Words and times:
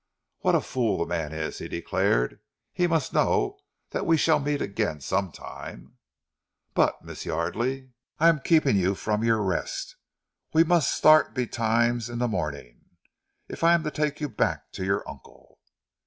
"What 0.39 0.55
a 0.55 0.61
fool 0.61 0.97
the 0.97 1.05
man 1.05 1.31
is!" 1.31 1.59
he 1.59 1.67
declared. 1.67 2.39
"He 2.73 2.87
must 2.87 3.13
know 3.13 3.59
that 3.91 4.03
we 4.03 4.17
shall 4.17 4.39
meet 4.39 4.59
again 4.59 4.99
some 4.99 5.31
time!... 5.31 5.99
But, 6.73 7.03
Miss 7.03 7.23
Yardely, 7.23 7.91
I 8.19 8.27
am 8.27 8.39
keeping 8.39 8.75
you 8.77 8.95
from 8.95 9.23
your 9.23 9.43
rest! 9.43 9.97
We 10.55 10.63
must 10.63 10.91
start 10.91 11.35
betimes 11.35 12.09
in 12.09 12.17
the 12.17 12.27
morning 12.27 12.81
if 13.47 13.63
I 13.63 13.75
am 13.75 13.83
to 13.83 13.91
take 13.91 14.19
you 14.19 14.27
back 14.27 14.71
to 14.71 14.83
your 14.83 15.07
uncle." 15.07 15.59